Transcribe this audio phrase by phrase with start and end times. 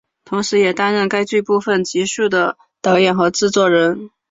[0.25, 4.09] 同时也担任该剧部分集数的导演和制作人。